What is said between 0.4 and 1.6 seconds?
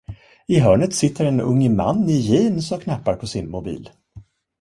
I hörnet sitter en